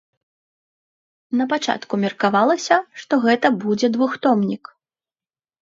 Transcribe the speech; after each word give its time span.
Напачатку 1.41 1.93
меркавалася, 2.05 2.75
што 3.03 3.13
гэта 3.27 3.47
будзе 3.65 3.87
двухтомнік. 3.99 4.63